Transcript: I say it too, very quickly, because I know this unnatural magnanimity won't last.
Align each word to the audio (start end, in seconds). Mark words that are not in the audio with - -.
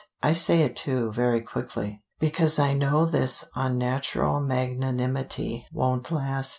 I 0.23 0.33
say 0.33 0.61
it 0.61 0.75
too, 0.75 1.11
very 1.11 1.41
quickly, 1.41 2.01
because 2.19 2.57
I 2.57 2.73
know 2.73 3.05
this 3.05 3.47
unnatural 3.55 4.39
magnanimity 4.41 5.67
won't 5.71 6.09
last. 6.09 6.49